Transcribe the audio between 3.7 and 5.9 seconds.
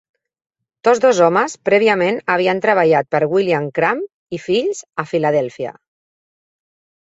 Cramp i Fills a Filadèlfia.